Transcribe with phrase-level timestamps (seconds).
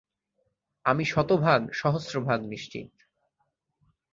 [0.85, 2.91] আমি শতভাগ, সহস্রভাগ নিশ্চিত!